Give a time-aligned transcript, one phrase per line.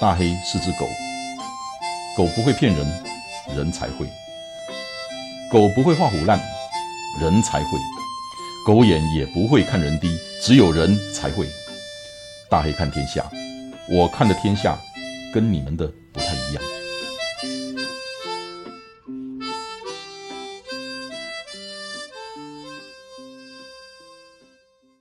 [0.00, 0.88] 大黑是只狗，
[2.16, 2.86] 狗不会骗人，
[3.54, 4.06] 人才会；
[5.52, 6.40] 狗不会画虎烂，
[7.20, 7.78] 人才会；
[8.66, 11.46] 狗眼也不会看人低，只有人才会。
[12.48, 13.30] 大黑看天下，
[13.90, 14.74] 我看的天下
[15.34, 16.62] 跟你们的不太一样。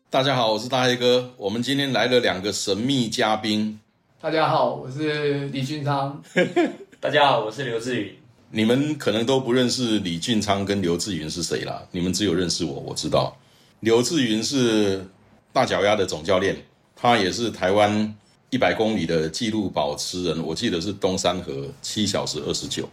[0.10, 1.34] 大家好，我是大黑哥。
[1.38, 3.80] 我们今天来了两个神秘嘉宾，
[4.22, 6.22] 大家好，我是李俊昌。
[7.00, 8.14] 大家好，我是刘志云。
[8.52, 13.34] 你们可能都不认识李俊昌跟刘志云是谁啦，你们只有认识我，我知道。
[13.80, 15.08] 刘志云是
[15.54, 16.54] 大脚丫的总教练，
[16.98, 18.14] 他也是台湾
[18.50, 22.90] 一百公里的纪录保持人，我记得是东山河七小时二十九，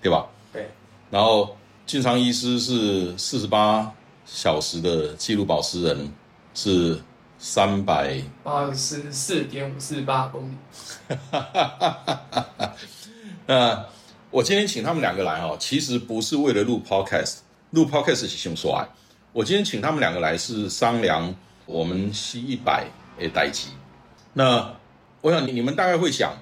[0.00, 0.28] 对吧？
[0.52, 0.70] 对。
[1.10, 1.56] 然后
[1.88, 3.92] 俊昌医师是四十八
[4.24, 6.12] 小时的纪录保持人，
[6.54, 6.96] 是
[7.38, 10.54] 三百八十四点五四八公里。
[13.46, 13.86] 那
[14.30, 17.38] 我今天请他们两个来哦，其实不是为了录 podcast，
[17.70, 18.88] 录 podcast 是先说啊。
[19.32, 23.68] 我今天请他们两个来是商量我们 C 一百的代机。
[24.32, 24.74] 那
[25.20, 26.32] 我想你你们大概会想，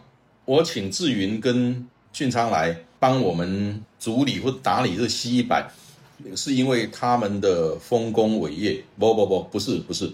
[0.44, 5.68] 我请志云跟俊昌来帮我们主理或打理这 C 一百，
[6.34, 8.82] 是因为他们的丰功伟业？
[8.98, 10.10] 不不不，不是不是，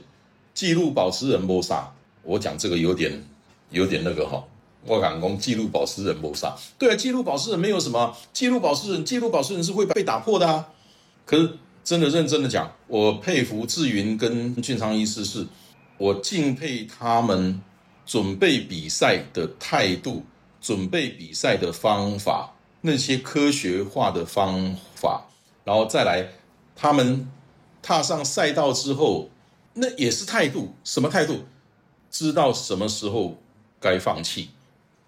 [0.55, 1.93] 记录保持人波萨。
[2.23, 3.25] 我讲这个有点
[3.71, 4.43] 有点那个哈。
[4.85, 6.57] 我敢讲，记录保持人谋杀。
[6.77, 10.71] 对啊，记录保持人没有什么，记录保持人，记录保持人是会被打破的啊。
[11.25, 11.51] 可是
[11.85, 15.47] 真的认真的讲，我佩服志云跟俊昌医师，是
[15.99, 17.63] 我敬佩他们
[18.05, 20.25] 准备比赛的态度，
[20.61, 25.29] 准备比赛的方法，那些科学化的方法，
[25.63, 26.29] 然后再来
[26.75, 27.31] 他们
[27.81, 29.31] 踏上赛道之后，
[29.75, 31.45] 那也是态度，什么态度？
[32.11, 33.39] 知道什么时候
[33.81, 34.51] 该放弃。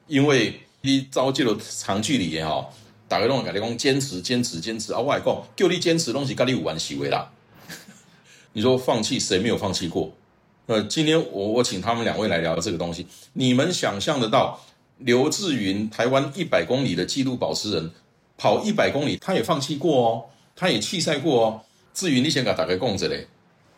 [0.07, 2.73] 因为你招集了长距离也好，
[3.09, 4.99] 大家拢跟你讲坚持、坚持、坚持啊！
[5.01, 7.31] 我还讲叫你坚持东西，跟你有关系为啦。
[8.53, 10.13] 你说放弃，谁没有放弃过？
[10.67, 13.07] 呃，今天我我请他们两位来聊这个东西。
[13.35, 14.61] 你们想象得到，
[14.99, 17.91] 刘志云台湾一百公里的纪录保持人，
[18.39, 20.25] 跑一百公里他也放弃过哦，
[20.57, 21.61] 他也弃赛过哦。
[21.93, 23.27] 志云，你先给打个供着嘞。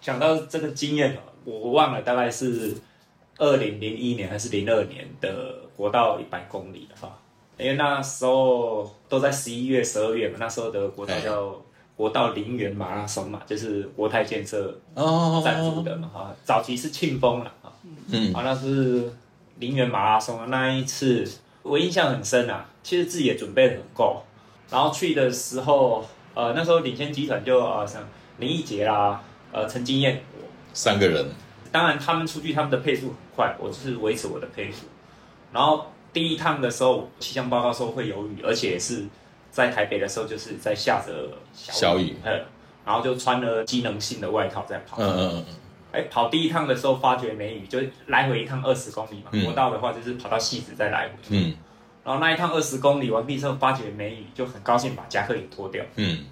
[0.07, 2.73] 想到这个经验，我忘了大概是
[3.39, 5.67] 二零零一年还是零二年的。
[5.77, 7.19] 国道一百公里的哈，
[7.59, 11.55] 因为那时候都在十一月、十二月嘛，那时候的国道叫
[11.95, 14.75] 国道陵园马拉松嘛，就是国泰建设
[15.45, 16.35] 赞助的嘛哈。
[16.45, 17.71] 早期是庆丰了哈，
[18.11, 19.13] 嗯，啊，那是
[19.59, 21.31] 陵园马拉松那一次，
[21.63, 22.67] 我印象很深啊。
[22.83, 24.23] 其实自己也准备很够，
[24.71, 26.03] 然后去的时候，
[26.33, 28.03] 呃，那时候领先集团就啊像
[28.39, 29.23] 林奕杰啦，
[29.57, 30.21] 呃陈金燕，
[30.75, 31.27] 三个人。
[31.73, 34.85] 当然他们出去，他们的配速很快，我就是维持我的配速。
[35.51, 39.07] 然后第一趟的时候，气象报告说会有雨，而且是
[39.51, 42.17] 在台北的时候就是在下着小雨，
[42.85, 44.99] 然后就穿了机能性的外套在跑。
[44.99, 45.55] 嗯嗯嗯嗯。
[45.93, 49.31] 哎，跑第一趟的时候发觉没雨，就来回一趟二十公里嘛。
[49.43, 51.15] 国道的话就是跑到戏子再来回。
[51.31, 51.57] 嗯。
[52.05, 55.83] 然后那一趟二十公里完毕之后发觉没雨，就很高兴把夹克也脱掉。
[55.95, 56.27] 嗯。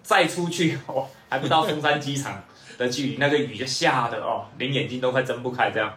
[0.00, 2.42] 再出去哦，还不到松山机场
[2.78, 5.92] 的距离，那个雨就下的哦，连眼睛都快睁不开这样。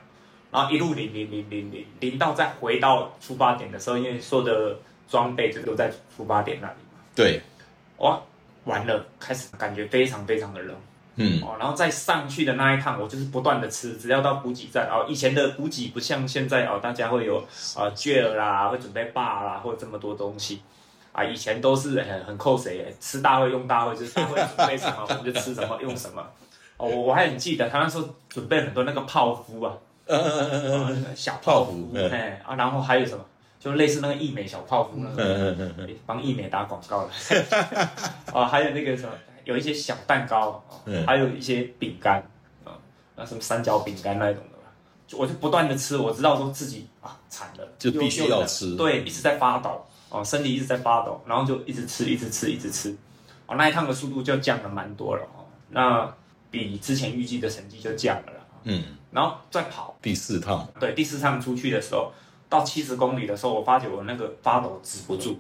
[0.52, 4.78] 然后一路淋淋淋淋淋淋到再回到出发点的时候，因为所有的
[5.08, 7.00] 装备就都在出发点那里嘛。
[7.16, 7.40] 对，
[8.00, 8.20] 哇，
[8.66, 10.76] 完了，开始感觉非常非常的冷。
[11.16, 15.06] 嗯，哦，然后再上去的那一趟，我就是不断的吃，只要到补给站哦。
[15.08, 17.38] 以前的补给不像现在哦，大家会有
[17.76, 20.62] 啊券啦，会准备霸啦，或者这么多东西
[21.12, 21.24] 啊。
[21.24, 26.26] 以前都是很很扣谁，吃大会用大会，就是大会准备什么我们就吃什么用什么。
[26.82, 29.74] 哦，我我还很记得他那时候准备很多那个泡芙啊。
[31.16, 33.24] 小泡芙，哎啊，然后还有什么？
[33.60, 35.56] 就类似那个益美小泡芙那个，
[36.06, 37.10] 帮益美打广告的。
[38.34, 39.14] 哦，还有那个什么，
[39.46, 40.62] 有一些小蛋糕，
[41.06, 42.18] 还有一些饼干
[42.66, 42.74] 啊，
[43.16, 44.74] 那什么三角饼干那种的吧。
[45.14, 48.76] 我就不断的吃，我知道说自己啊惨了，就必须要吃。
[48.76, 52.98] 对，一直在发抖，哦，身体一直在发抖，然后就一直吃，一直吃，一直吃。
[53.46, 56.14] 哦，那一趟的速度就降了蛮多了哦，那
[56.52, 58.48] 比之前预计的成绩就降了了。
[58.66, 58.84] 嗯。
[59.12, 62.14] 然后再跑第四趟，对，第四趟出去的时候，
[62.48, 65.38] 到七十公里的时候，我发觉我那个发抖止不住，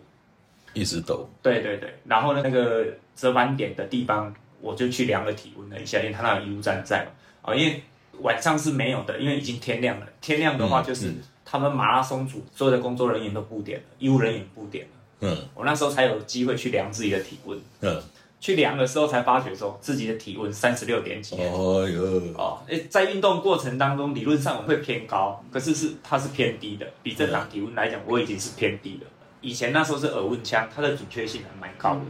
[0.74, 1.30] 一直抖。
[1.42, 2.86] 对对对，然后呢，那个
[3.16, 7.12] 折返点的地方，我就去量了体温了一下，因为他那个医务站在嘛，
[7.44, 7.82] 啊，因为
[8.20, 10.08] 晚上是没有的，因为已经天亮了。
[10.20, 11.14] 天亮的话，就是
[11.46, 14.92] 他们马拉松组所有的工作人员都布点了，医务人员布点了。
[15.22, 17.58] 嗯，我那时候才有机会去量自己的体温。
[17.80, 18.02] 嗯，
[18.42, 21.36] 去量的时候才发觉说自己的体温三十六点几。
[21.36, 29.08] 哦哟，哦，诶，在运动过程当中，理论上我会偏高，可是是它是偏低的，比正常体温来讲，我已经是偏低了。
[29.42, 32.02] 以前那时候是耳温枪，它的准确性还蛮高的。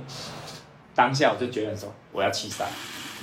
[0.95, 2.69] 当下我就觉得说我要弃赛，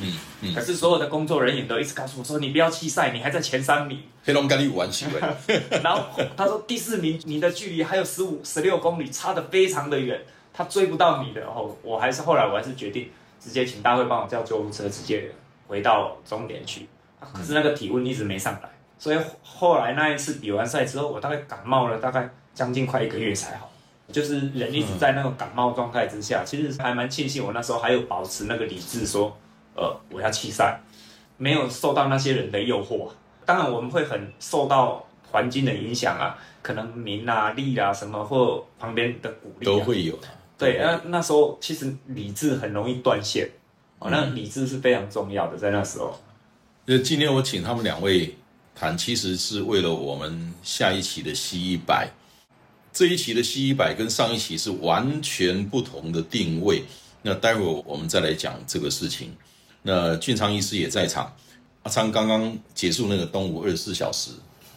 [0.02, 0.12] 嗯
[0.42, 4.02] 嗯，可是所有的工作人员都一直告诉我说你不要弃赛，你还在前三名。
[4.22, 5.38] 黑龙江你完行了，
[5.82, 6.04] 然后
[6.36, 10.20] 他说第四名你的距离还有十五十六公里，差的非常的远。
[10.58, 13.08] 他追不到你的，然后我还是后来我还是决定
[13.38, 15.30] 直接请大会帮我叫救护车，直接
[15.68, 16.88] 回到终点去。
[17.32, 18.68] 可是那个体温一直没上来，
[18.98, 23.70] 所以后来那一次比完赛之后，我大概感冒了大概将近快一个月才好，
[24.10, 26.42] 就是人一直在那种感冒状态之下。
[26.44, 29.36] 其实还蛮庆幸我那时候还有保持那个理智，说
[29.76, 30.80] 呃我要弃赛，
[31.36, 33.08] 没有受到那些人的诱惑。
[33.46, 40.18] 当然我们会很受到环境的影响啊，可能名啊利啊什么或旁边的鼓励都会有。
[40.58, 43.48] 对，那那时候其实理智很容易断线，
[44.00, 46.18] 哦，那理智是非常重要的，在那时候。
[46.84, 48.34] 那今天我请他们两位
[48.74, 52.10] 谈，其实是为了我们下一期的 C 一百。
[52.92, 56.82] 这一期的 C 一百跟上一期是完全不同的定位。
[57.22, 59.32] 那待会我们再来讲这个事情。
[59.82, 61.32] 那俊昌医师也在场，
[61.82, 64.30] 阿昌刚刚结束那个东吴二十四小时，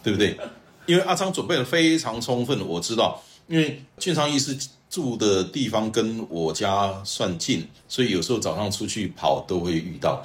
[0.03, 0.37] 对不对？
[0.85, 3.21] 因为阿昌准备的非常充分，我知道，
[3.51, 4.57] 因为俊昌医师。
[4.91, 10.21] 住的地方跟我家算近，所以有时候早上出去跑都会遇到。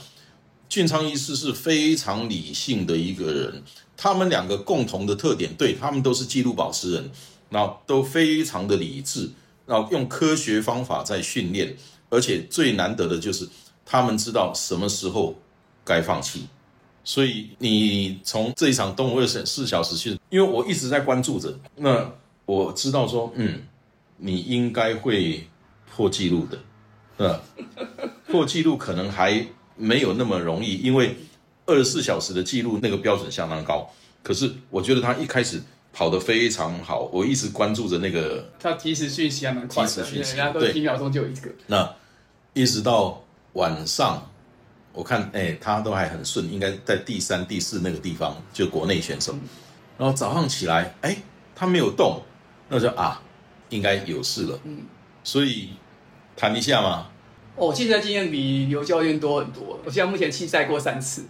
[0.69, 3.63] 俊昌医师是非常理性的一个人，
[3.97, 7.11] 他们两个共同的特点，对他们都是记录保持人，
[7.51, 9.31] 那都非常的理智，
[9.67, 11.77] 然后用科学方法在训练，
[12.11, 13.49] 而且最难得的就是
[13.85, 15.37] 他们知道什么时候
[15.85, 16.49] 该放弃。
[17.05, 22.13] 所以你从这一场动物二十四小时去，因为我一直在关注着，那
[22.47, 23.63] 我知道说，嗯。
[24.19, 25.47] 你应该会
[25.95, 26.59] 破纪录的，
[27.19, 27.39] 呃，
[28.29, 29.47] 破纪录可能还
[29.77, 31.15] 没有那么容易，因为
[31.67, 33.87] 二十四小时的记录那个标准相当高。
[34.23, 35.63] 可是我觉得他一开始
[35.93, 38.43] 跑得非常好，我一直关注着那个。
[38.59, 41.51] 他及时讯息还蛮快的，人家都几秒钟就有一个。
[41.67, 41.95] 那
[42.55, 43.23] 一直到
[43.53, 44.27] 晚上，
[44.95, 49.35] 我看哎，他都还很顺，应该在第三、第四那个地方，就国内选手。
[49.99, 51.19] 然后早上起来，哎，
[51.55, 52.23] 他没有动，
[52.69, 53.23] 那就啊。
[53.71, 54.83] 应该有事了，嗯，
[55.25, 55.71] 所以
[56.37, 57.09] 谈一下嘛。
[57.57, 59.81] 哦，现在经验比刘教练多很多。
[59.85, 61.25] 我现在目前弃赛过三次，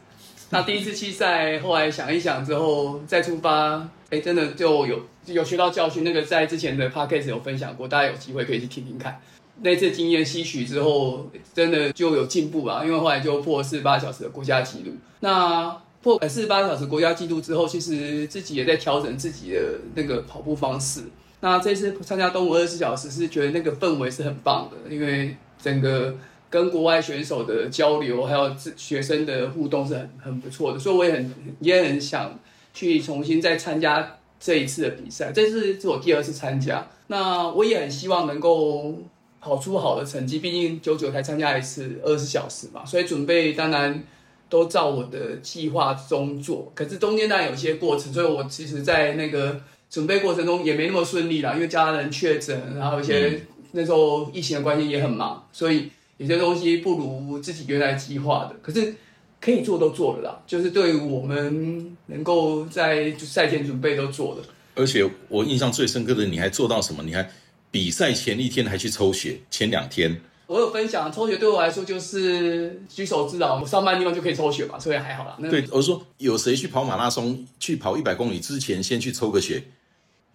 [0.50, 6.04] 那第一次弃赛，后来想一想之后再出发，哎，真的就有有学到教训。
[6.04, 9.18] 那个在之前的 podcast 有分享过，大家有机会可以去听听看。
[9.62, 14.92] 那次经验吸取之后，真的就有进步啊，因为后来就破四十八小时的国家纪录。
[15.20, 21.04] 那破四十八小时国家纪录之后，其实自己也在调整自己的那个跑步方式。
[21.40, 26.14] 那这次参加东吴二十四小时是觉得那个氛围是很棒的，因为整个
[26.48, 32.38] 跟国外选手的交流，还有学生的互动是很很不错的，所以我也很也很想
[32.72, 35.30] 去重新再参加这一次的比赛。
[35.30, 38.94] 这次是我第二次参加，那我也很希望能够
[39.40, 44.02] 跑出好的成绩，毕竟九九才参加一次二十四小时嘛，所以准备当然
[44.48, 46.72] 都照我的计划中做。
[46.74, 49.60] 可是中间当然有些过程，所以我其实，在那个。
[49.96, 53.40] 准备过程中也没那么顺利啦，因为家人确诊，然后一些
[53.72, 58.54] 那时候疫情的关系也很忙，所以有些东西不如自己原来计划的。
[58.60, 58.94] 可是
[59.40, 64.44] 可以做都做了啦，就是对于我们能够在赛前准备都做了。
[64.74, 67.02] 而且我印象最深刻的，你还做到什么？
[67.02, 67.26] 你还
[67.70, 75.38] 比赛前一天还去抽血，前两天我有分享，抽血对我来说就是举手之劳，我上班地方就可以抽血嘛，所以还好啦。
[75.50, 79.64] 对，我说有谁去跑马拉松，去跑一百公里之前先去抽个血？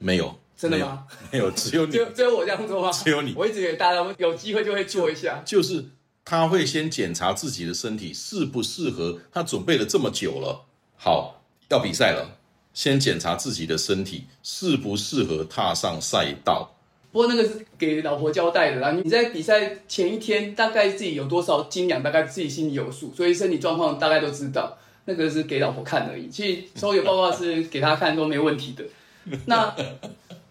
[0.04, 1.06] 没有，真的吗？
[1.32, 2.92] 没有，只有你，只有我这样做吗？
[2.92, 3.34] 只有你。
[3.38, 5.44] 我一直给大家有机会就会做一下。
[5.46, 5.86] 就是
[6.26, 10.66] 他会先检查自己的身体适不适合，他准备了这么久了，
[10.98, 12.40] 好要比赛了，
[12.74, 16.76] 先检查自己的身体适不适合踏上赛道。
[17.12, 18.92] 不过那个是给老婆交代的啦。
[19.04, 24.78] 你在比赛前一天大概自己有多少斤两，大概自己心里有数，所以身体状况大概都知道。
[25.06, 28.86] 那个是给老婆看而已，其实抽血报告是给他看都没问题的。
[29.46, 29.76] 那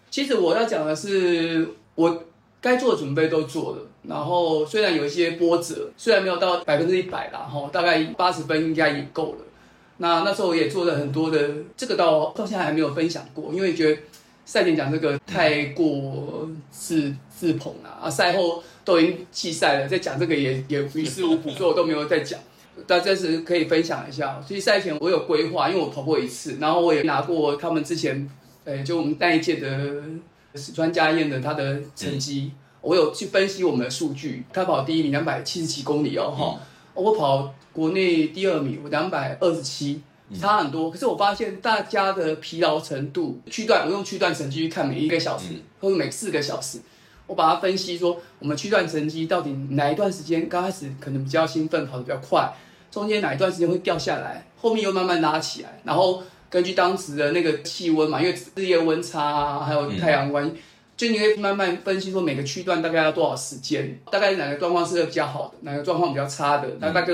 [0.09, 2.23] 其实我要讲的是，我
[2.59, 9.37] 该做的准备都做了，然后虽然有一些波折，虽然没有到百分之一百啦，哈，大概八十分应该也够了。
[9.97, 14.01] 那那时候我也做了很多的，这个到到现在还没有分享过，因为觉得
[14.45, 22.39] 赛前讲这个太过自自捧了啊，赛后都已经弃赛了，再讲这个也也于事无补，所以我都没有再讲。
[22.85, 28.29] 但这是可以分享一下，其实赛前我有规划，因为我跑过一次，然后我也拿过他们之前。
[28.65, 30.03] 哎，就我们那一届的
[30.55, 32.51] 史川家燕的他的成绩，
[32.81, 36.59] 我有去分析我们的数据，他跑第一名两百七十七公里哦，哈，
[36.93, 40.01] 我跑国内第二名，我两百二十七，
[40.39, 40.91] 差很多。
[40.91, 46.79] 可是我发现大家的疲劳程度，区段我用区段成绩去看每一个小时或者每四个小时，
[47.25, 52.53] 我把它分析说，我们区段成绩到底哪一段时间刚开始可能比较兴奋，跑得比较快，
[52.91, 60.53] 中间哪一段时间会掉下来，后面又慢慢拉起来，然后根据当时的那个气温嘛，因为日夜温差啊还有太阳关系。
[60.97, 67.13] 就你会慢慢分析说每个区段大概要多少时间，大概哪个状况是比较好的，哪个状况比较差的，那大概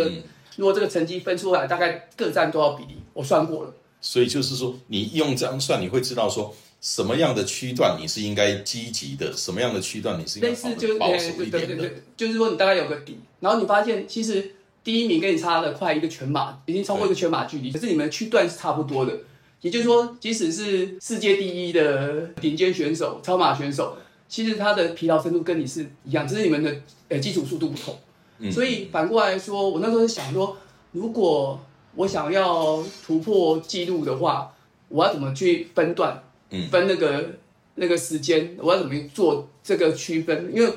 [0.58, 3.74] 如果这个成绩分出来，大概各占多少比例，我算过了。
[4.01, 10.51] 所以就是说，你用这样算，你会知道说什么样的区段你是应该积极的，什么样的区段你是应该
[11.00, 11.89] 保守一点的。
[12.17, 14.53] 就是说你大概有个底，然后你发现其实
[14.88, 19.13] 第一名跟你差了快一个全马，已经超过一个全马距离，可是你们的区段是差不多的。
[19.60, 23.98] 也就是说，即使是世界第一的顶尖选手、超马选手，
[24.29, 26.74] 其实他的疲劳程度跟你是一样，只是你们的
[27.10, 28.50] 呃基础速度不同。
[28.50, 30.56] 所以反过来说，我那时候想说，
[30.94, 31.60] 如果
[31.96, 34.53] 我想要突破纪录的话，
[34.88, 36.24] 我要怎么去分段？
[36.51, 37.32] 嗯分那个
[37.75, 40.50] 那个时间，我要怎么做这个区分？
[40.56, 40.74] 因为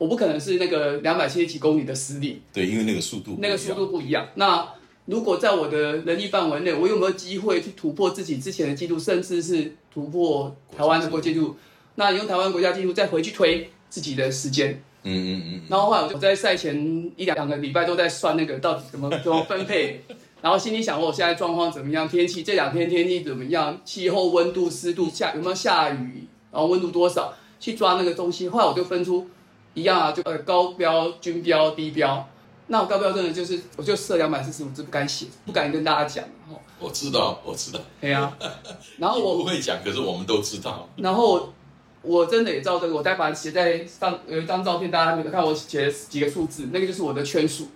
[0.00, 2.40] 我不可能是那个两百七十几公里的实力。
[2.54, 4.26] 对，因为那个速度那个速度不一样。
[4.36, 4.66] 那
[5.04, 11.54] 如果在我的能力范围内，我有没有机会去突破自己之前的记录，甚至是突破台湾的国际纪录？
[11.96, 14.82] 那用台湾国家纪录再回去推自己的时间。
[15.02, 15.62] 嗯嗯嗯。
[15.68, 20.02] 然后后来我就在赛前一两两个礼拜都在算那个到底怎么怎么分配，
[20.40, 28.48] 然后心里想我现在状况怎么样，天气这两天天气怎么样，气候温度湿度下有没有下雨，然后温度多少，去抓那个东西。
[28.48, 29.28] 后来我就分出
[29.74, 32.28] 一样啊，就呃高标、均标、低标。
[32.68, 36.24] 那我高标真的就是，我就设两百四十五字，不敢写，不敢跟大家讲。
[36.78, 37.80] 我知道，我知道。
[38.00, 38.32] 对啊。
[38.98, 40.88] 然后我不会讲，可是我们都知道。
[40.96, 41.52] 然后
[42.02, 47.68] 我真的也照这个，我再把它写在上，有一张照片，大家有看我写几个数字，那个就是我的圈数，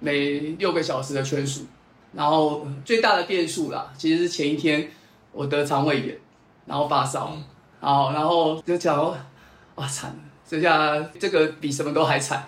[0.00, 1.66] 每六个小时的圈数。
[2.12, 4.90] 然后最大的变数啦，其实是前一天
[5.32, 6.18] 我得肠胃炎，
[6.66, 7.34] 然后发烧，
[7.80, 9.16] 好，然后就讲，
[9.76, 10.16] 哇惨了，
[10.48, 12.44] 这下这个比什么都还惨。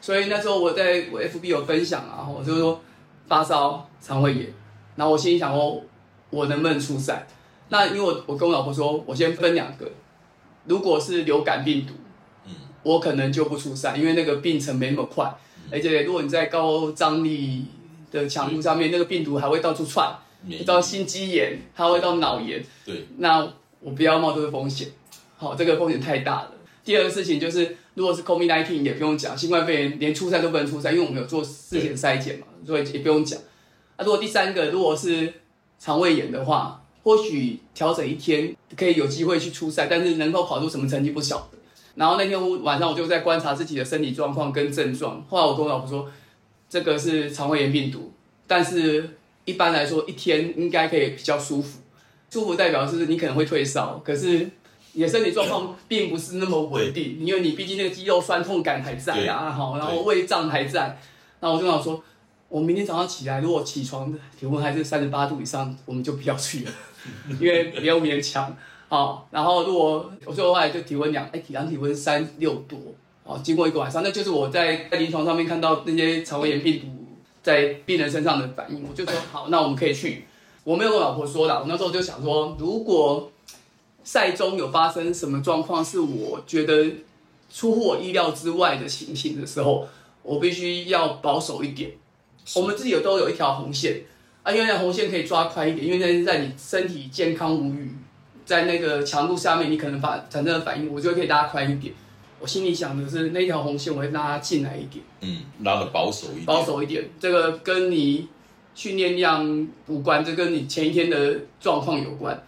[0.00, 2.80] 所以那时候我在我 FB 有分享啊，我就说
[3.26, 4.52] 发烧、肠胃炎，
[4.96, 5.80] 然后我心里想哦，
[6.28, 7.26] 我能不能出赛？
[7.70, 9.90] 那因为我我跟我老婆说，我先分两个，
[10.66, 11.94] 如果是流感病毒，
[12.44, 15.34] 嗯，我可能就不出赛，因为那个病程没那么快，
[15.72, 17.64] 而且如果你在高张力
[18.12, 20.14] 的强度上面，那个病毒还会到处窜，
[20.66, 23.48] 到心肌炎，还会到脑炎，对，那
[23.80, 24.88] 我不要冒这个风险，
[25.38, 26.50] 好，这个风险太大了。
[26.84, 27.76] 第二个事情就是。
[27.96, 33.38] 如果是 COVID-19 也不用讲，新冠肺炎连出赛都不能出赛，因为我们有做事前筛检嘛，所以也不用讲。
[33.96, 35.32] 那如果第三个，如果是
[35.78, 41.58] 肠胃炎的话，或许调整一天可以有机会去出赛，但是能够跑出什么成绩不晓得。
[41.94, 46.10] 然后那天晚上我就在观察自己的身体状况跟症状，后来我跟我老婆说，
[46.68, 48.10] 这个是肠胃炎病毒，
[48.48, 49.10] 但是
[49.44, 51.78] 一般来说一天应该可以比较舒服，
[52.28, 54.50] 舒服代表是你可能会退烧，可是。
[54.94, 60.98] 你的身体状况并不是那么稳定，因为你毕竟那个肌肉酸痛感还在啊，好，然后胃胀还在。
[61.40, 62.02] 那我就想说，
[62.48, 66.70] 我明天早上起来，如果起床的体温还是三十八度以上，我们就不要去了，
[67.40, 68.56] 因为不要勉强。
[68.88, 72.78] 好，然后如果我最后来就体温量，哎，体量体温三六多，
[73.24, 76.86] 好，经过一个晚上，那就是我在在临床上面看到那些肠胃炎病毒
[77.42, 80.24] 在病人身上的反应，我就说好，那我们可以去。
[80.62, 83.30] 我没有跟老婆说的，我那时候就想说，如果
[84.04, 86.84] 赛中有发生什么状况是我觉得
[87.50, 89.88] 出乎我意料之外的情形的时候，
[90.22, 91.90] 我必须要保守一点。
[92.54, 94.02] 我们自己有都有一条红线
[94.42, 97.88] 啊，因为那红线可以抓宽一点，因为那是在你身体健康无虞，
[98.44, 101.94] 在那个强度下面，你可能反产生的反应，我就可以拉宽一点。
[102.38, 107.08] 我心里想的是那条红线我会拉进来一点，嗯，拉的保守一点，保守一点。
[107.18, 108.28] 这个跟你
[108.74, 112.44] 训练量无关，这跟你前一天的状况有关。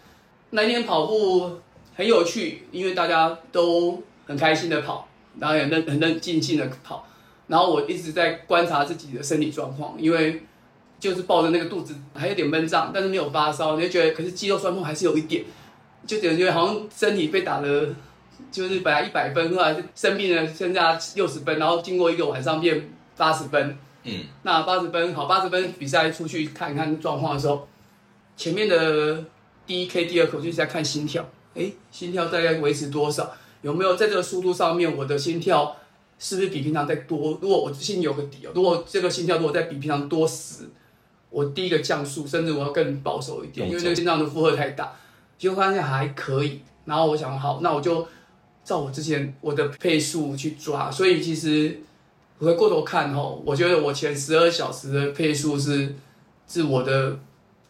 [0.51, 1.59] 那天跑步
[1.95, 5.09] 很有趣，因为大家都很开心的跑，
[5.41, 7.07] 然后也认很认静静的跑，
[7.49, 10.43] 然后我一直在观察自己的身体状况，因为
[11.01, 15.45] 就是抱着那个肚子还有点闷胀，但是没有发烧，你就觉得可是肌肉酸痛还是有一点，
[16.07, 17.95] 就感觉好像身体被打了，
[18.53, 27.67] 就是本来一百分，后来生病了剩下六十分，然后经过一个晚上变八十分，嗯，那八十分好，八十分比赛出去看看状况的时候，
[28.37, 29.25] 前面的。
[29.67, 33.33] 第一 K 第二口就是在看心跳，哎，心跳大概维持多少？
[33.63, 35.77] 有没有在这个速度上面，我的心跳
[36.19, 37.39] 是不是比平常再多？
[37.43, 40.69] 如果我心里有个底哦，如果这个心跳如果再比平常多十，
[41.31, 44.93] 我第一个降速，甚至我要更保守一点，因为那个心脏的负荷太大。
[45.37, 48.07] 结果发现还可以，然后我想好，那我就
[48.65, 51.81] 照我之前我的配速去抓，所以其实
[52.39, 55.95] 回过头看哦，我觉得我前十二小时的配速是
[56.47, 57.19] 是我的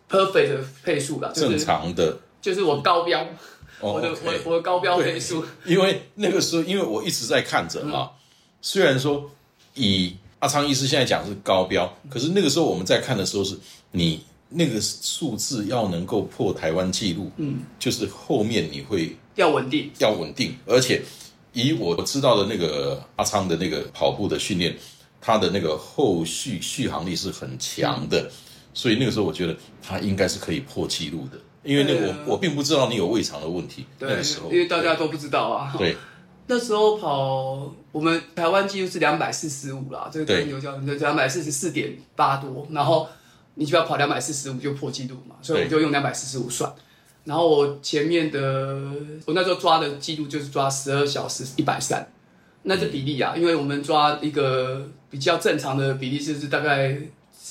[0.09, 3.27] perfect 的配速啦，正常的，就是我高标，
[3.81, 8.11] 我的我我的高标配速，因为那个时候因为我一直在看着啊，
[8.61, 9.31] 虽然说
[9.75, 13.59] 以阿昌医师现在讲是高标，可是那个时候我们在看的时候是
[13.91, 14.23] 你。
[14.49, 21.03] 那个数字要能够破台湾纪录，嗯，就是后面你会要稳定，要稳定，而且
[21.53, 24.79] 以我知道的那个阿昌的那个跑步的训练，
[25.21, 28.31] 他的那个后续续航力是很强的，
[28.77, 35.97] 所以那个时候我觉得他应该是可以破纪录的，因为那个我我并不知道你有胃肠的问题，那个时候，因为大家都不知道啊，对，
[36.49, 43.09] 那时候跑我们台湾纪录是两百四十五啦，这个跟牛教练就两百四十四点八多，然后。
[43.59, 46.71] 你就要跑两百四十五就破纪录嘛，所以我就用两百四十五算。
[47.25, 48.93] 然后我前面的
[49.25, 52.07] 我那时候抓的记录就是抓十二小时一百三，
[52.65, 57.01] 那是比例啊，因为我们抓一个比较正常的比例就是大概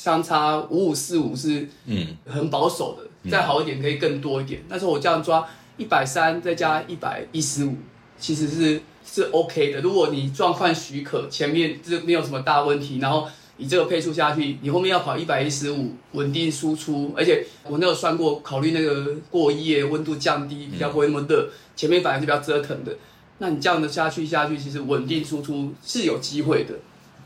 [0.05, 4.61] 相差五五四五是嗯很保守的，再好一点可以更多一点。
[4.67, 5.43] 那时候我这样抓
[5.77, 7.75] 一百三再加一百一十五，
[8.19, 9.81] 其实是是 OK 的。
[9.81, 13.27] 如果你状况许可，前面这没有什么大问题，然后。
[13.57, 22.93] 你这个配速下去，你后面要跑一百一十五，稳定输出，而且我那有算过，考虑那个过夜温度降低，比较不会那么热，前面反而是比较折腾的。
[23.37, 26.73] 那你这样的下去下去，其实稳定输出是有机会的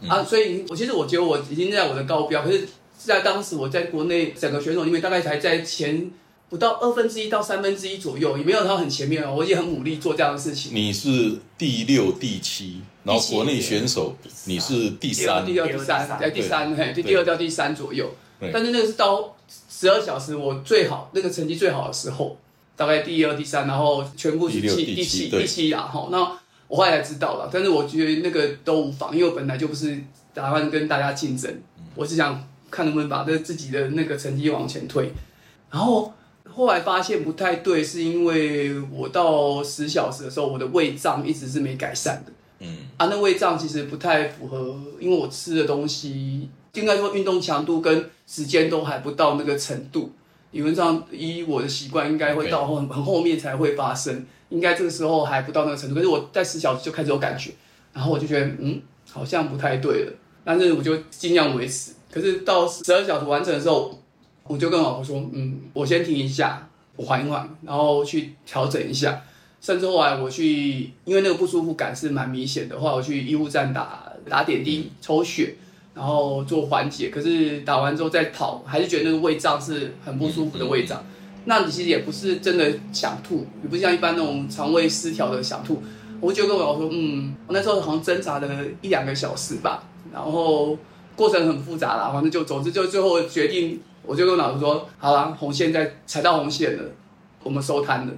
[0.08, 0.24] 啊。
[0.24, 6.12] 所以，我其实我觉得我已经在我的高标，可是在当时我在国内整个选手里面，大概才在前。
[6.50, 9.36] 不到二分之一到三分之一左右，也没有到很前面哦。
[9.38, 10.72] 我也很努力做这样的事情。
[10.74, 14.16] 你是第六、第七，然后国内选手
[14.46, 18.10] 你是第三、第二、第三，在第三，嘿，第第二到第三左右。
[18.52, 19.36] 但是那个是到
[19.70, 22.36] 十二小时我最好那个成绩最好的时候，
[22.76, 25.84] 大概第二、第三，然后全部是七、第七、第七啊。
[25.84, 26.39] 哈，那
[26.70, 30.00] 我后来才知道了，但是我觉得那个都无妨，因为我本来就不是
[30.34, 31.54] 打算跟大家竞争，
[31.96, 35.12] 我是想看能不能把这自己的那个成绩往前推，
[35.70, 36.14] 然后。
[36.52, 42.32] 后来发现不太对，是因为我到十小时的时候，我的胃胀一直是没改善的。
[42.60, 50.12] 嗯，啊，那胃胀其实不太符合，因为我吃的东西，应该说运动强度跟时间都还不到那个程度。
[50.52, 55.96] 理论上，依我的习惯，应该会到很很后面才会发生，应该这个时候还不到那个程度。
[55.96, 57.52] 可是我在十小时就开始有感觉，
[57.94, 58.82] 然后我就觉得，嗯，
[59.12, 60.14] 好像不太对了。
[60.44, 61.94] 但是我就尽量维持。
[62.12, 63.98] 可是到十二小时完成的时候。
[64.50, 69.22] 我就跟老婆说，嗯，我先停一下，我缓一缓，然后去调整一下。
[69.62, 75.54] 甚至后来我去，因为那个不舒服感是蛮明显的话，我去医务站打打点滴、抽血，
[76.00, 77.10] 然后做缓解。
[77.10, 81.04] 可是打完之后再跑，还是觉得那个胃胀是很不舒服的胃胀。
[81.44, 85.84] 那你其实也不是真的想吐，也不像一般那种肠胃失调的想吐。
[86.22, 89.84] 我就跟我老婆说，嗯，我那时候好像挣扎了一两个小时吧，
[90.14, 90.78] 然后
[91.18, 93.82] 过程很复杂啦，反正就总之就最后决定。
[94.02, 96.84] 我就跟老师说：“好了，红线在踩到红线了，
[97.44, 98.14] 我们收摊了。”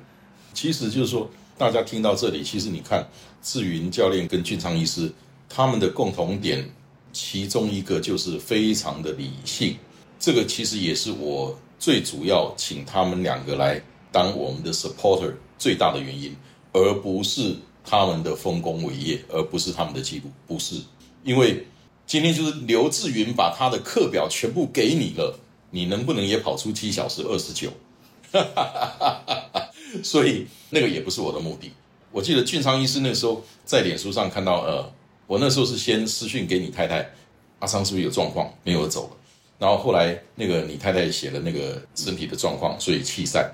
[0.54, 3.06] 其实就是说，大家听到这里，其实你看
[3.42, 5.12] 志云教练跟俊昌医师
[5.50, 6.64] 他们的共同点，
[7.12, 9.78] 其中一个就是非常的理性。
[10.20, 16.36] 这个其实也是我最主要请他们两个来当我们的 supporter 最大的原因，
[16.72, 20.76] 而不是他们的丰功伟业，而不是他们的记录，不是。
[21.24, 21.66] 因为
[22.06, 25.40] 今天就是刘志云把他的课表全部给你了。
[25.74, 27.72] 你能不能也跑出七小时二十九？
[30.04, 31.72] 所以那个也不是我的目的。
[32.12, 34.94] 我记得俊昌医师那时候在脸书上看到，呃，
[35.32, 37.10] 我那时候是先私讯给你太太，
[37.60, 39.18] 阿昌是不是有状况，没有走了。
[39.58, 43.50] 然后后来那个你太太写了那个身体的状况，所以弃赛。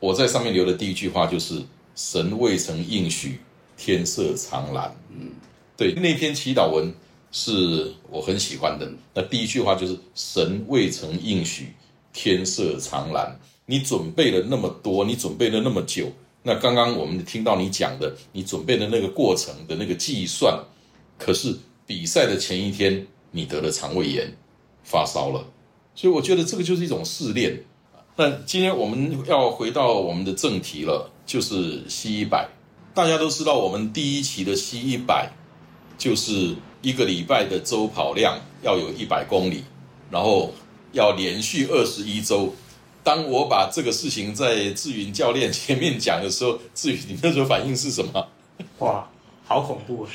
[0.00, 1.62] 我在上面留的第一句话就是
[1.94, 3.38] “神未曾应许，
[3.76, 4.90] 天色常蓝”。
[5.12, 5.32] 嗯，
[5.76, 6.90] 对，那篇祈祷文。
[7.30, 8.90] 是我很喜欢的。
[9.12, 11.74] 那第一句话就是“神未曾应许，
[12.10, 13.38] 天色常蓝”。
[13.66, 16.10] 你准备了那么多，你准备了那么久。
[16.42, 20.58] 那刚刚我们听到你讲的，你准备的那个过程的那个计算，
[21.18, 21.54] 可是
[21.84, 24.32] 比赛的前一天，你得了肠胃炎，
[24.84, 25.44] 发烧了。
[25.94, 27.64] 所以我觉得这个就是一种试炼。
[28.16, 32.48] 那今天我们要回到我们的正题了，就是 C 一百。
[32.94, 35.32] 大家都知道，我们第一期的 C 一百
[35.98, 36.54] 就是。
[36.80, 39.64] 一个礼拜的周跑量要有一百公里，
[40.12, 40.54] 然后
[40.92, 42.54] 要连续二十一周。
[43.02, 48.28] 当我把这个事情在志云教练前面讲的时候，志云，你那时候反应是什么？
[48.78, 49.10] 哇，
[49.48, 50.06] 好恐怖！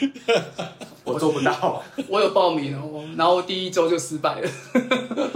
[1.04, 1.84] 我做不到。
[2.08, 4.50] 我有报名哦，然后第一周就失败了。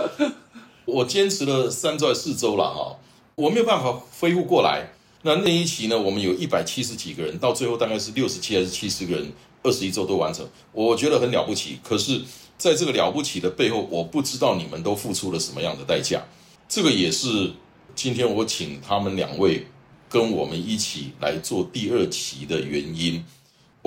[0.86, 2.96] 我坚持了三周四周了哈，
[3.34, 4.92] 我没有办法恢复过来。
[5.24, 9.32] 那那一期呢，我们有一百七十几个人，到最后大概是六十七还是七十个人，
[9.64, 11.80] 二十一周都完成，我觉得很了不起。
[11.84, 12.22] 可是，
[12.56, 16.24] 在这个了不起的背后，我不知道你们都付出了什么样的代价。
[16.70, 17.52] 这个也是
[17.96, 19.66] 今天我请他们两位
[20.08, 23.26] 跟我们一起来做第二期的原因。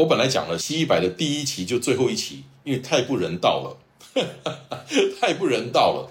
[0.01, 3.77] 我本来讲了 C 一百的第一期就最后一期，因为太不人道了，
[5.21, 6.11] 太不人道了。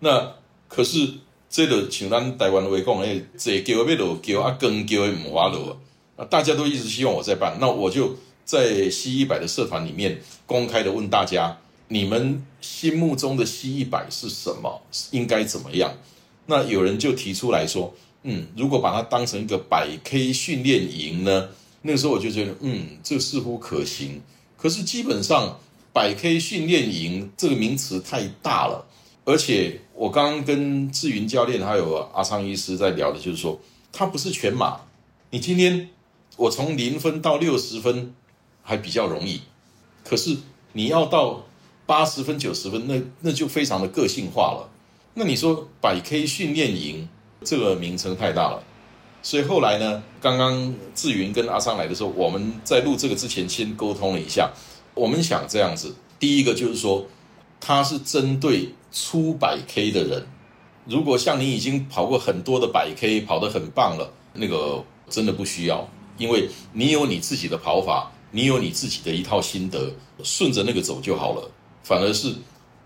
[0.00, 0.34] 那
[0.66, 1.08] 可是
[1.48, 5.78] 这个像咱台湾话讲，哎，这叫要落叫啊，更叫唔花落
[6.16, 14.82] 啊，大家都一直希望我在办，那我就在 C 一百的社团里面公开的问大家，你们心目中的 C 一百是什么？
[15.12, 15.94] 应该怎么样？
[16.46, 21.50] 那有人就提出来说，嗯，如果把它当成一个百 K 训练营呢？
[21.82, 24.20] 那个时候我就觉得，嗯，这似乎可行。
[24.56, 25.58] 可是基本上，
[25.92, 28.84] 百 K 训练营这个名词太大了，
[29.24, 33.60] 而且我刚刚跟志云教练还有阿昌医师在聊的，就是说，
[33.92, 34.80] 它不是全马。
[35.30, 35.90] 你今天
[36.36, 38.14] 我从零分到六十分
[38.62, 39.42] 还比较容易，
[40.04, 40.36] 可是
[40.72, 41.44] 你要到
[41.86, 44.68] 八十分、九十分，那那就非常的个性化了。
[45.14, 47.08] 那你说百 K 训练营
[47.44, 48.64] 这个名称太大了。
[49.22, 54.50] 所以后来呢，刚刚志云跟阿桑来的时候，我们在录这个之前先沟通了一下。
[54.94, 57.06] 我们想这样子，第一个就是说，
[57.60, 60.26] 他是针对初百 K 的人。
[60.86, 69.92] 如果像你已经跑过很多的百 K，跑得很棒了，那个真的不需要，因为你有你自己的跑法，你有你自己的一套心得，
[70.24, 71.50] 顺着那个走就好了。
[71.82, 72.34] 反而是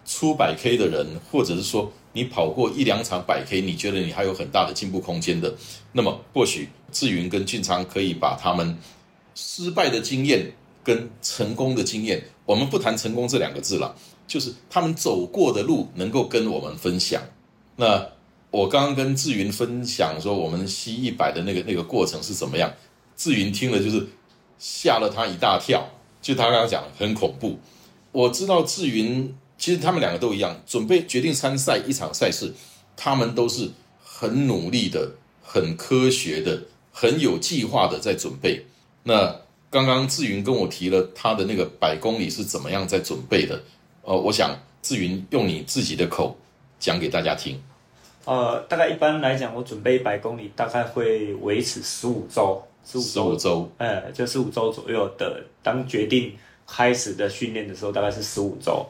[0.04, 1.92] 出百 K 的人，或者是说。
[2.14, 5.54] 你跑过一两场百 K，你觉得你还有很大的进步空间的，
[5.92, 8.76] 那么或许志云跟俊昌可以把他们
[9.34, 10.52] 失败的经验
[10.84, 17.22] 跟成功的经验，我们不谈成功这两个字了，就是他们走过的路能够跟我们分享。
[17.76, 18.06] 那
[18.50, 22.70] 我刚刚跟志云分享说，我们 C 一百的那个那个过程是怎么样？
[23.16, 24.06] 志云听了就是
[24.58, 25.88] 吓了他一大跳，
[26.20, 27.58] 就他刚刚讲很恐怖。
[28.12, 29.34] 我知道志云。
[29.62, 32.52] 其实他们两个都一样，准备决定参赛一场赛事，
[32.96, 33.70] 他们都是
[34.02, 38.66] 很努力的、很科学的、很有计划的在准备。
[39.04, 39.36] 那
[39.70, 43.62] 刚刚志云跟我提了他的那个百公里是怎么样在准备的，
[44.02, 46.36] 呃，我想志云用你自己的口
[46.80, 47.62] 讲给大家听。
[48.24, 55.40] 呃，大概一般来讲，我准备百公里大概会维持十五周，十五周，呃，就十五周左右的。
[55.62, 56.32] 当决定
[56.66, 58.84] 开始的训练的时候，大概是十五周。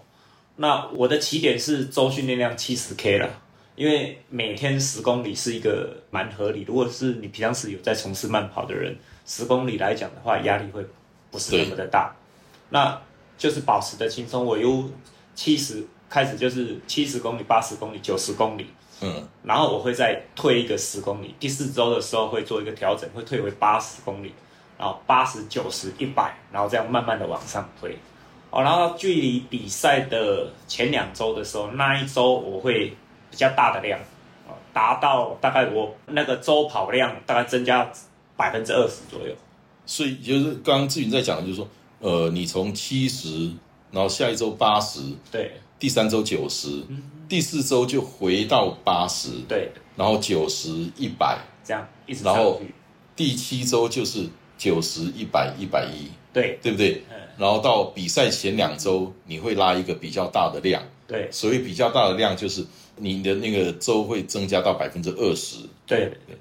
[0.56, 3.28] 那我的起点是周训练量七十 K 了，
[3.74, 6.64] 因为每天十公里是一个蛮合理。
[6.68, 10.84] 如果是你平常时有在从事慢跑的人，十公里来讲的话，压力会
[11.30, 12.14] 不是那么的大。
[12.68, 13.00] 那
[13.38, 14.44] 就是保持的轻松。
[14.44, 14.90] 我由
[15.34, 18.66] 七十开始，就是七十公里、八十公里、九十公里，
[19.00, 21.34] 嗯，然后我会再退一个十公里。
[21.40, 24.32] 第四周的时候会做一个调整，会退回八十公里，
[24.78, 27.96] 然后八十九十一百，然后这样慢慢的往上推。
[28.52, 32.94] 哦，然后距离比赛的前两周的时候，那一周我会
[33.30, 33.98] 比较大的量，
[34.46, 37.90] 哦达到大概我那个周跑量大概增加
[38.36, 39.34] 百分之二十左右。
[39.86, 41.68] 所以就是刚刚志云在讲的，就是说，
[42.00, 43.50] 呃，你从七十，
[43.90, 46.84] 然后下一周八十，对，第三周九十，
[47.26, 52.60] 第四周就回到八十，对，然后九十一百，这样一直然后
[53.16, 57.03] 第七周就是九十一百一百一，对，对不对？
[57.38, 60.83] 然后到比赛前两周，你会拉一个比较大的量。
[61.07, 62.64] 对，所谓比较大的量，就是
[62.97, 65.57] 你的那个周会增加到百分之二十。
[65.87, 66.37] 对对。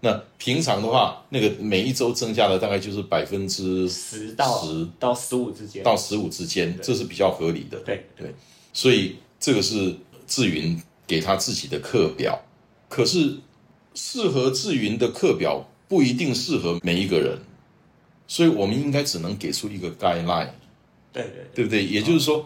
[0.00, 7.78] 那平常的话，那个每一周增加的大概就是百分之十到十到十五之间，到十五之间，这是比较合理的。
[7.80, 8.32] 对对。
[8.72, 9.94] 所以这个是
[10.26, 12.40] 志云给他自己的课表，
[12.88, 13.36] 可是
[13.94, 17.38] 适合志云的课表不一定适合每一个人。
[18.28, 20.48] 所以，我们应该只能给出一个 guideline，
[21.12, 21.84] 对对，对不对？
[21.84, 22.44] 也就是说，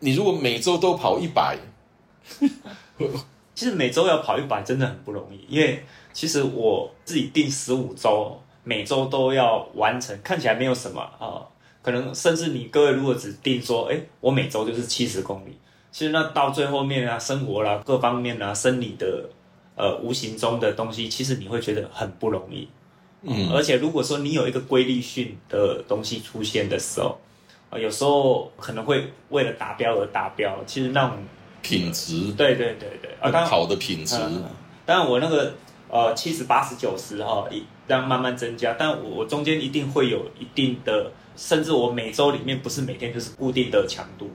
[0.00, 1.56] 你如果每周都跑一百，
[3.54, 11.46] 其实每周要跑一百真的很不容易，因为其实我自己定十五周，每周都要完成，看起来没有什么啊。
[11.82, 15.56] 可能甚至你各位如果只定说，哎，我每周就是七十公里，
[15.90, 19.28] 其实那到最后面啊，生活啦、各方面啊、生理的
[19.76, 22.68] 呃无形中的东西，其实你会觉得很不容易。
[23.22, 27.18] 嗯，而且如果说你有一个规律性的东西出现的时候，
[27.70, 30.58] 啊，有时候可能会为了达标而达标。
[30.66, 31.18] 其实那种
[31.62, 34.16] 品质，对对对对，啊，当好的品质。
[34.84, 35.54] 当然我那个
[35.88, 44.30] 呃七十八十九十哈，一这样慢慢增加，但我我中间一定会有一定的，甚至我每周里面不是每天就是固定的强度，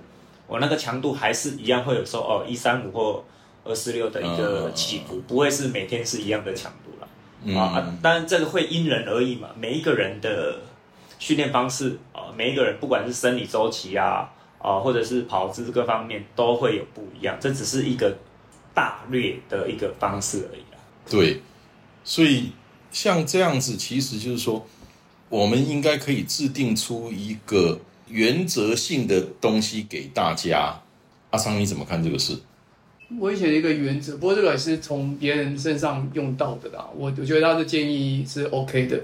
[0.48, 3.24] 我那个强度还是一样会有时候哦一三五或
[3.66, 6.87] 二四六的一个起伏，不会是每天是一样的强度
[7.54, 7.62] 了。
[7.62, 10.60] 啊，当然这个会因人而异嘛，每一个人的
[11.20, 14.30] 训练方式啊，每一个人不管是生理周期啊
[14.60, 18.18] 啊，或者是跑姿各方面都会有不一样，这只是一个
[18.74, 20.78] 大略的一个方式而已啊。
[21.10, 21.42] 对，
[22.04, 22.52] 所以
[22.92, 24.66] 像这样子，其实就是说，
[25.30, 30.82] 我们应该可以制定出一个原则性的东西给大家。
[31.30, 32.38] 阿桑，你怎么看这个事？
[33.20, 36.86] 我以前的一个原则，不过这个也是从别人身上用到的啦。
[36.94, 39.02] 我我觉得他的建议是 OK 的。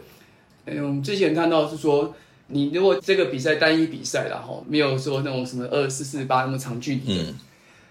[0.66, 2.14] 嗯，之前看到是说，
[2.48, 7.34] 你如果这个比赛单一比赛然后没有说那种什么二四四八那么长距离，嗯，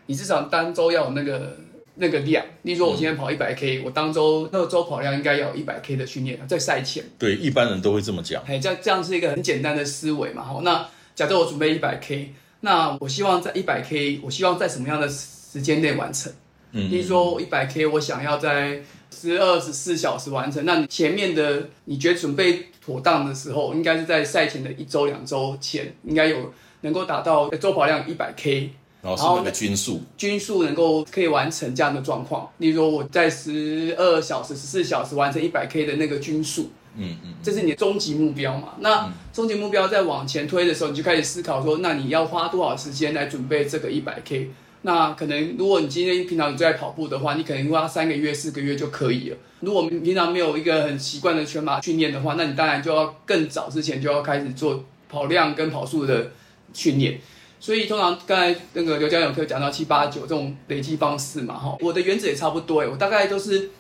[0.04, 1.56] 你至少单周要有那个
[1.94, 2.44] 那个量。
[2.60, 7.02] 例如说，我今天跑一百 K，我当周那个周跑量应该要有一百 K 的训练，在赛前。
[7.18, 8.42] 对，一般人都会这么讲。
[8.46, 10.44] 哎，这样这样是一个很简单的思维嘛。
[10.44, 15.10] 好，那假设我准备一百 K，那我希望在一百 K，我希望在什么样的？
[15.52, 16.32] 时间内完成，
[16.70, 20.64] 嗯，比如说一百 K，我想要在十二十四小时完成。
[20.64, 28.70] 那你前面的你觉得准备妥当的时候，应该是在赛前的一周两周前，应该有能够达到周跑量一百 K，
[29.02, 32.48] 然后是那个均速，均速能够可以完成这样的状况。
[32.56, 38.74] 例如说我在十二小时十四小时完成一百 K 的那个均速，嗯嗯，这是你的终极目标嘛？
[38.80, 44.50] 那终极目标在往前推的时候，你就开始思考说，那你要花多少时间来准备这个一百 K？
[44.84, 49.36] 那可能，如果你今天平常你在跑步的话，你可能花三个月、四个月就可以了。
[49.60, 56.32] 如果平常没有一个很习惯的全马训练的话，那你当然就要更早之前就要开始做跑量跟跑速的
[56.72, 57.20] 训练。
[57.60, 63.70] 所以通常刚才那个刘教勇可以讲到七八九这种累积方式嘛，哈，我的原则也差不多诶，我大概都是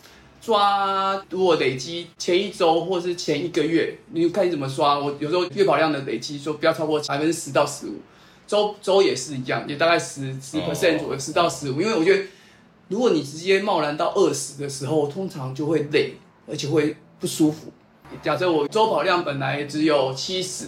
[0.40, 4.96] 抓如果累积前一周或是前一个月，你看你怎么刷。
[5.00, 7.94] 我有时候月跑量的累积说不要超过百分之十到十五。
[8.52, 11.80] 周周也是一样，也大概十十 percent 左右，十到十五。
[11.80, 12.22] 因为我觉得，
[12.88, 16.12] 如果你直接贸然到二十的时候，通常就会累，
[16.46, 17.72] 而且会不舒服。
[18.22, 20.66] 假设我周跑量本来只有七十，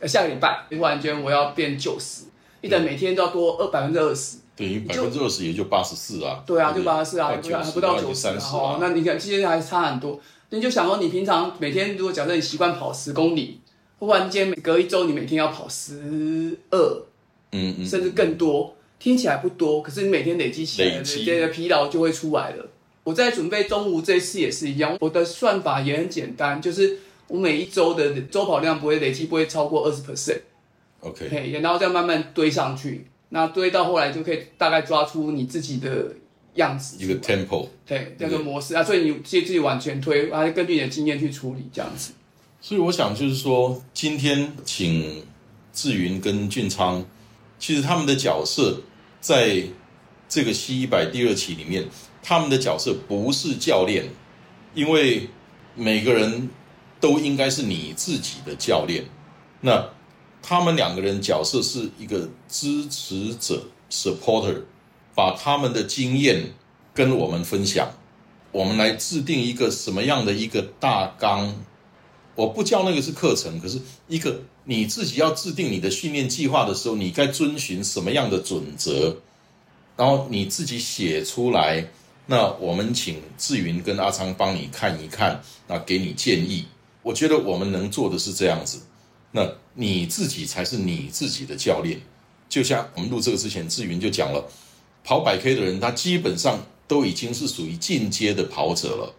[0.00, 2.24] 呃下个礼拜突然间我要变九十，
[2.62, 6.42] 一等每天都要多二百分之二十，等于百分之二十也就八十四啊。
[6.44, 8.78] 对啊，就八十四啊，还不到九十啊。
[8.80, 10.18] 那你看，其实还差很多。
[10.48, 13.60] 你就想说，你平常每天如果假设你习惯跑十公里，
[14.00, 17.06] 忽然间每隔一周你每天要跑十二。
[17.52, 22.68] 嗯嗯，甚至更多，听起来不多，可是你每天累积起来，这些疲劳就会出来了。
[23.02, 30.40] 我在准备中午这次也是一样，我的算法也很简单，就是我每一周的周跑量不会累积，不会超过二十 percent。
[31.00, 36.14] OK，然后再慢慢堆上去，那堆到后来就可以大概抓出你自己的
[36.56, 42.12] 样子，一个 tempo，对，这个模式啊，所以你自己自己往前推，还是根据你的经验去处理这样子。
[42.60, 45.24] 所以我想就是说，今天请
[45.72, 47.02] 志云跟俊昌。
[47.60, 48.80] 其实他们的角色，
[49.20, 49.62] 在
[50.28, 51.88] 这个 C 一百第二期里面，
[52.22, 54.08] 他们的角色不是教练，
[54.74, 55.28] 因为
[55.76, 56.48] 每个人
[56.98, 59.04] 都应该是你自己的教练。
[59.60, 59.90] 那
[60.42, 64.62] 他们两个人角色是一个支持者 （supporter），
[65.14, 66.54] 把他们的经验
[66.94, 67.90] 跟我们分享，
[68.52, 71.54] 我们来制定一个什么样的一个大纲。
[72.36, 79.16] 我不叫那个是课程，可是一个你自己要制定你的训练计划的时候，你该遵循什么样的准则，
[79.96, 81.88] 然后你自己写出来。
[82.26, 86.66] 那我们请志云跟阿昌帮你看一看，那给你建议。
[87.02, 88.80] 我觉得我们能做的是这样子。
[89.32, 92.00] 那你自己才是你自己的教练。
[92.48, 94.48] 就像我们录这个之前，志云就讲了，
[95.02, 99.12] 跑百 K 的人，他基本上都已经是属于进阶的跑者了。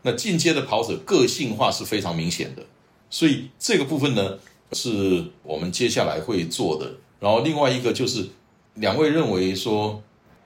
[0.00, 2.62] 那进阶的跑者个性化是非常明显的，
[3.10, 4.38] 所以这个部分呢
[4.74, 6.90] 是我们接下来会做的。
[7.20, 8.26] 然后另外一个就是
[8.74, 10.02] 两位认为说，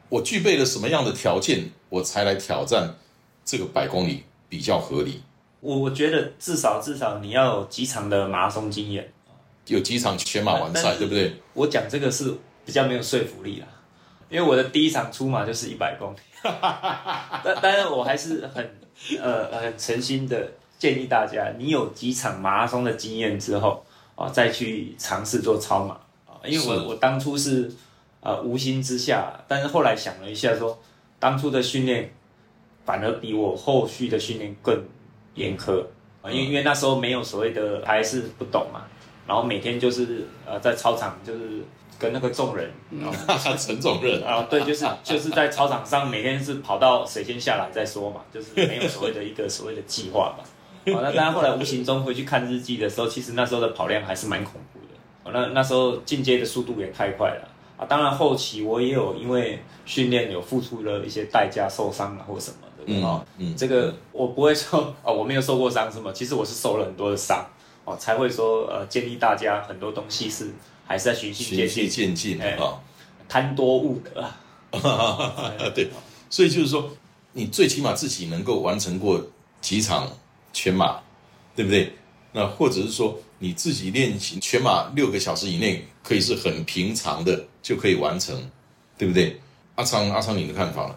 [0.08, 2.94] 我具备了什么样的条件，我才来挑战
[3.44, 5.22] 这个百公里比较合理？
[5.60, 9.10] 我我觉得至少至少你要有几场的马拉松经验，
[9.66, 11.34] 有几场全马完赛，对不对？
[11.54, 12.32] 我讲这个是
[12.64, 13.66] 比较没有说服力啦，
[14.28, 18.78] 因为我的第一场出马就是一百公里， 但当然我还是很。
[19.22, 23.86] 呃，很诚心的建议大家，你有几场马拉松的经验之后
[24.18, 25.94] 啊，再去尝试做超马
[26.26, 26.40] 啊。
[26.44, 27.70] 因为我我当初是
[28.20, 30.78] 呃无心之下，但是后来想了一下，说
[31.18, 32.12] 当初的训练
[32.84, 34.84] 反而比我后续的训练更
[35.34, 35.80] 严苛
[36.22, 36.30] 啊。
[36.30, 38.82] 因为因为那时候没有所谓的还是不懂嘛，
[39.26, 41.62] 然后每天就是呃在操场就是。
[42.00, 42.70] 跟那个众人，
[43.58, 50.44] 陈总任啊，对，就是就是在操场上每天是跑到谁先下来再说嘛，就是没有所谓的一个所谓的计划嘛。
[50.94, 54.94] 好，那大家后来无形中回去看日记的时候，其实那时候的跑量还是蛮恐怖的。
[55.24, 57.86] 哦，那那时候进阶的速度也太快了啊。
[57.86, 63.24] 当然后期我也有因为训练有付出了一些代价，受伤啊或什么的，的啊。
[63.38, 67.44] 嗯，这个我不会说啊，我没有受过伤什么，其实我是受了很多的伤
[67.84, 70.50] 哦，才会说呃，建议大家很多东西是
[70.86, 72.80] 还是在循序渐进啊，
[73.28, 74.36] 贪多误得啊。
[75.74, 75.88] 对，
[76.28, 76.90] 所以就是说，
[77.32, 79.18] 你最起码自己能够完成过
[79.62, 80.06] 几场
[80.58, 81.00] 全马，
[81.54, 81.92] 对不对？
[82.32, 83.16] 那或者是说。
[83.40, 88.34] 你自己练习全马六个小时以内，可以是很平常的就可以完成，
[88.98, 89.38] 对不对？
[89.76, 90.96] 阿昌，阿昌，你的看法呢？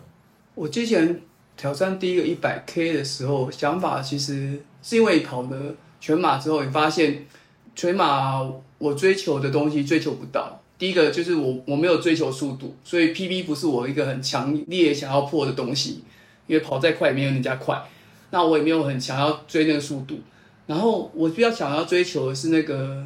[0.55, 1.21] 我之前
[1.55, 7.27] 挑战第一个一百 K 的时候，想法其实是因为跑了全马之后，你发现
[7.75, 8.41] 全马
[8.79, 10.59] 我追求的东西追求不到。
[10.79, 16.03] 第一个就是我我没有追求速度，所以 PB 不是我一个很强烈想要破的东西，
[16.47, 17.79] 因为跑再快也没有人家快，
[18.31, 20.19] 那我也没有很想要追那个速度。
[20.67, 23.05] 然后我比较想要追求的是那个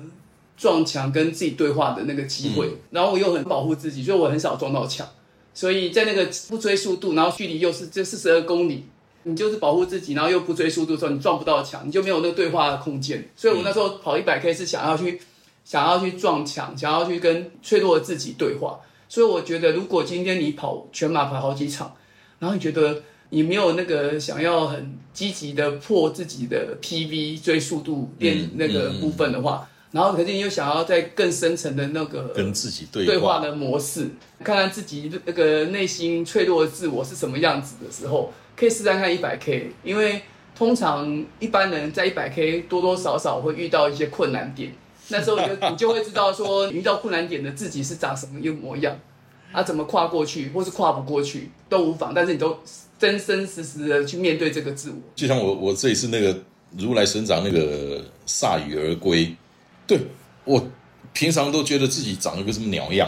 [0.55, 5.07] 撞墙跟自己对话的那个机会，然后我又很保护自己，所以我很少撞到墙。
[5.53, 8.85] 所以在那个不追速度，然后距离又是这四十二公里，
[9.23, 13.27] 你就是保护自己，然后又不追速度的时候，你撞不到墙，你就没有那个对话的空间。
[13.35, 15.19] 所以我那时候跑一百 K 是想要去
[15.63, 18.79] 想要去撞墙，想要去跟脆弱的自己对话。
[19.09, 21.95] 所以我觉得，如果今天你跑全马跑好几场，
[22.37, 23.01] 然后你觉得。
[23.35, 34.07] 你没有那个想要很积极的破自己的 PV 追速度练那个部分的话，然后可是你又想要在更深层的那个跟自己对话的模式，
[34.41, 40.21] 看看自己那个内心脆弱的自我是什么样子的时候，可以试看看一百 K，因为
[40.57, 44.73] 通常一般人在一百 K 多多少少会遇到一些困难点，
[45.09, 48.97] 那时候你就 你就会知道说遇到困难点的自己是长什么一模样，
[49.51, 52.57] 啊怎么跨过去或是跨不过去都无妨，但是你都。
[53.05, 56.35] 真真实实的去面对这个自我，就像我我这一次那个
[56.75, 59.35] 如来神掌那个铩羽而归，
[59.85, 59.99] 对
[60.43, 60.67] 我
[61.13, 63.07] 平常都觉得自己长了个什么鸟样，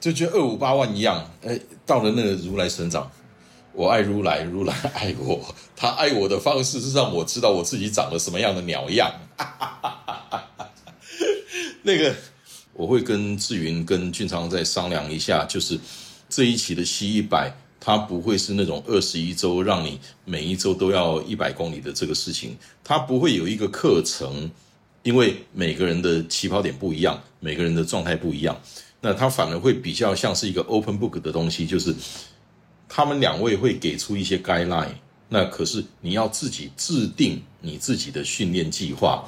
[0.00, 3.10] 就觉得二五八万一样，哎，到了那个如来神掌，
[3.74, 9.12] 我爱如来，如来爱我，他爱我的方式是让我知道我自己长了什么样的鸟样，
[11.82, 12.14] 那个
[12.72, 15.78] 我会跟志云跟俊昌再商量一下，就是
[16.30, 17.54] 这一期的 C 一百。
[17.86, 24.50] 它不会是那种二十一周让你每一周都要一百公里的这个事情，它不会有一个课程，
[25.04, 28.60] 因为每个人的起跑点不一样，每个人的状态不一样，
[29.00, 31.94] 那它反而会比较像是一个 open book 的东西，就是
[32.88, 34.88] 他们两位会给出一些 guideline，
[35.28, 39.24] 那可是你要自己制定你自己的训练计划，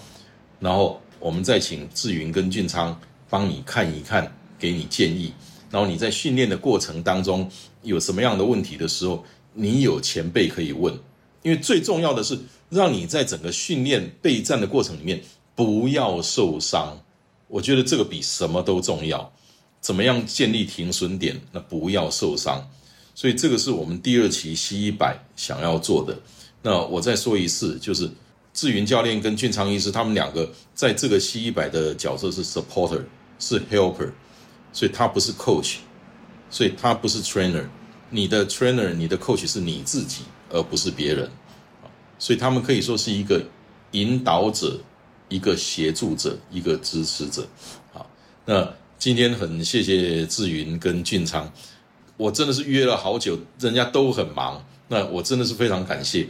[0.59, 5.33] 然后我们再请志云跟俊昌帮你看一看，给你建议。
[5.71, 7.51] 然后你在训练的过程当中
[7.83, 10.93] 有什么样的问题的时候，你有前辈可以问，
[11.43, 12.39] 因为最重要的是
[12.71, 15.21] 让你在整个训练备战的过程里面
[15.55, 16.99] 不要受伤。
[17.49, 19.33] 我觉得这个比什么都重要。
[19.81, 21.41] 怎么样建立停损点？
[21.53, 22.69] 那不要受伤。
[23.15, 26.19] 所以这个是我们第二期 C 一百想要做的。
[26.63, 28.11] 那我再说一次，就是
[28.53, 33.03] 志云教练跟俊昌医师他们两个在这个 C 一百的角色是 supporter，
[33.39, 34.11] 是 helper。
[34.79, 35.79] 所以他不是 coach，
[36.49, 37.65] 所以他不是 trainer，
[38.11, 41.29] 你的 trainer、你的 coach 是你自己，而不是别人，
[42.17, 43.45] 所以他们可以说是一个
[43.91, 44.79] 引导者、
[45.29, 47.45] 一个协助者、一个支持者。
[47.93, 48.09] 好，
[48.45, 51.53] 那今天很谢谢志云跟俊昌，
[52.17, 56.25] 我真的是约了好久，人家都很忙，那我真的是非常感谢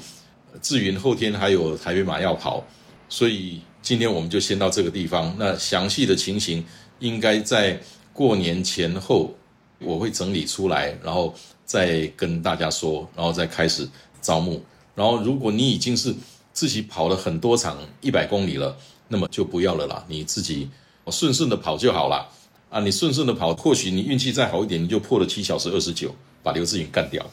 [0.62, 0.98] 志云。
[0.98, 2.66] 后天还有台北马要跑，
[3.10, 5.36] 所以今天我们就先到这个地方。
[5.38, 6.64] 那详细的情形
[7.00, 7.78] 应该在。
[8.18, 9.32] 过年前后，
[9.78, 11.32] 我会整理出来，然后
[11.64, 13.88] 再跟大家说，然后再开始
[14.20, 14.60] 招募。
[14.96, 16.12] 然后，如果你已经是
[16.52, 18.76] 自己跑了很多场一百公里了，
[19.06, 20.68] 那么就不要了啦，你自己
[21.12, 22.28] 顺顺的跑就好了
[22.70, 22.80] 啊！
[22.80, 27.24] 你顺顺的跑，或许你运气再好一点，你就破了七小时二十九，把刘志云干掉。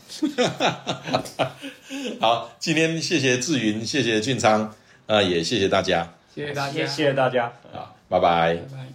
[2.21, 4.71] 好，今天谢谢志云，谢谢俊昌，
[5.08, 8.94] 啊，也谢谢大家，谢谢大家，谢谢大家，啊，拜拜，拜拜。